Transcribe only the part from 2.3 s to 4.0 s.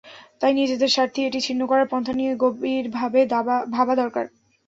গভীরভাবে ভাবা